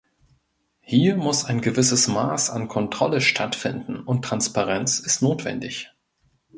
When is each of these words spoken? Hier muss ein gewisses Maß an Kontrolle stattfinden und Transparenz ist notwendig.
Hier 0.79 1.15
muss 1.15 1.45
ein 1.45 1.61
gewisses 1.61 2.07
Maß 2.07 2.49
an 2.49 2.67
Kontrolle 2.67 3.21
stattfinden 3.21 3.99
und 3.99 4.25
Transparenz 4.25 4.97
ist 4.97 5.21
notwendig. 5.21 5.91